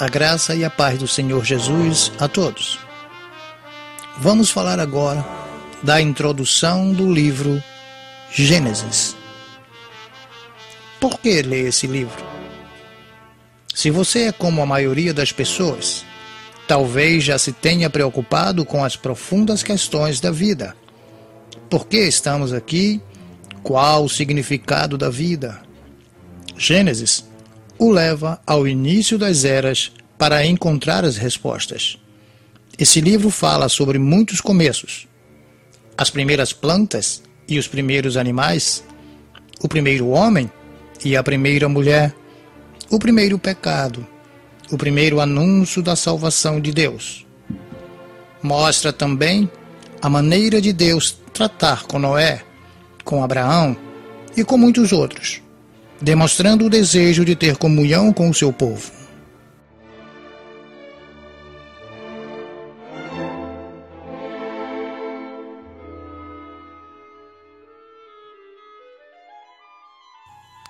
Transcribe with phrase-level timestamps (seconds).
[0.00, 2.78] A graça e a paz do Senhor Jesus a todos.
[4.16, 5.26] Vamos falar agora
[5.82, 7.60] da introdução do livro
[8.30, 9.16] Gênesis.
[11.00, 12.24] Por que ler esse livro?
[13.74, 16.04] Se você é como a maioria das pessoas,
[16.68, 20.76] talvez já se tenha preocupado com as profundas questões da vida.
[21.68, 23.02] Por que estamos aqui?
[23.64, 25.60] Qual o significado da vida?
[26.56, 27.24] Gênesis
[27.78, 31.96] o leva ao início das eras para encontrar as respostas.
[32.76, 35.06] Esse livro fala sobre muitos começos:
[35.96, 38.84] as primeiras plantas e os primeiros animais,
[39.62, 40.50] o primeiro homem
[41.04, 42.14] e a primeira mulher,
[42.90, 44.06] o primeiro pecado,
[44.70, 47.24] o primeiro anúncio da salvação de Deus.
[48.42, 49.50] Mostra também
[50.02, 52.42] a maneira de Deus tratar com Noé,
[53.04, 53.76] com Abraão
[54.36, 55.40] e com muitos outros
[56.00, 58.92] demonstrando o desejo de ter comunhão com o seu povo.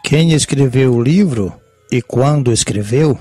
[0.03, 1.53] Quem escreveu o livro
[1.93, 3.19] e quando escreveu?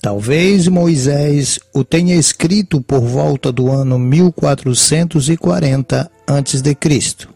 [0.00, 7.33] Talvez Moisés o tenha escrito por volta do ano 1440 a.C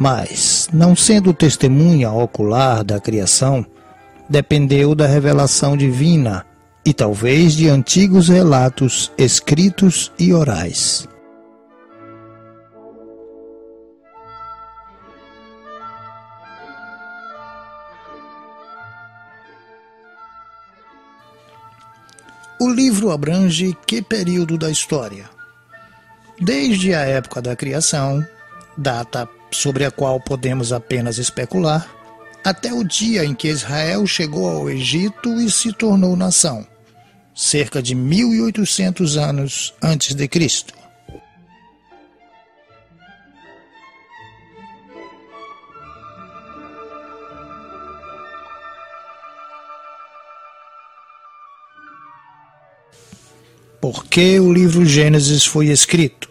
[0.00, 3.66] mas, não sendo testemunha ocular da criação,
[4.26, 6.46] dependeu da revelação divina
[6.86, 11.06] e talvez de antigos relatos escritos e orais.
[22.58, 25.28] O livro abrange que período da história?
[26.40, 28.26] Desde a época da criação,
[28.78, 31.88] data sobre a qual podemos apenas especular,
[32.44, 36.66] até o dia em que Israel chegou ao Egito e se tornou nação,
[37.34, 40.74] cerca de 1800 anos antes de Cristo.
[53.80, 56.28] Por que o livro Gênesis foi escrito?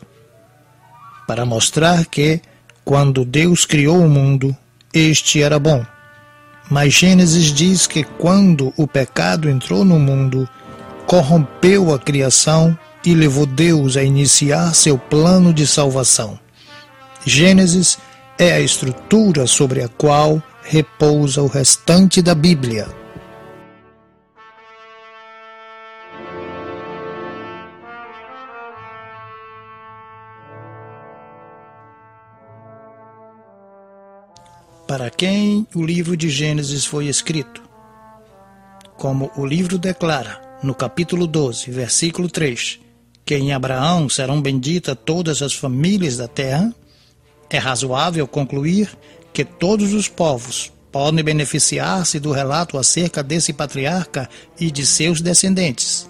[1.27, 2.41] Para mostrar que
[2.89, 4.57] quando Deus criou o mundo,
[4.91, 5.85] este era bom.
[6.71, 10.49] Mas Gênesis diz que quando o pecado entrou no mundo,
[11.05, 16.39] corrompeu a criação e levou Deus a iniciar seu plano de salvação.
[17.23, 17.99] Gênesis
[18.39, 22.87] é a estrutura sobre a qual repousa o restante da Bíblia.
[34.89, 37.61] Para quem o livro de Gênesis foi escrito.
[38.97, 42.79] Como o livro declara, no capítulo 12, versículo 3,
[43.23, 46.73] que em Abraão serão benditas todas as famílias da terra,
[47.51, 48.89] é razoável concluir
[49.31, 54.27] que todos os povos podem beneficiar-se do relato acerca desse patriarca
[54.59, 56.08] e de seus descendentes.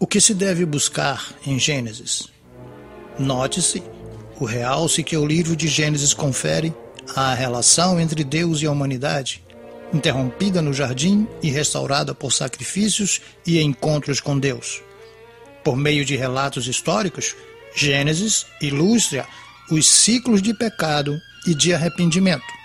[0.00, 2.28] O que se deve buscar em Gênesis?
[3.18, 3.82] Note-se
[4.38, 6.72] o realce que o livro de Gênesis confere
[7.16, 9.42] à relação entre Deus e a humanidade,
[9.92, 14.80] interrompida no jardim e restaurada por sacrifícios e encontros com Deus.
[15.64, 17.34] Por meio de relatos históricos,
[17.74, 19.26] Gênesis ilustra
[19.68, 22.57] os ciclos de pecado e de arrependimento